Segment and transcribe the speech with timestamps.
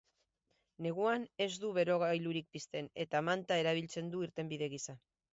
[0.83, 4.97] Neguan ez du berogailurik pizten, eta manta erabiltzen du irtenbide gisa.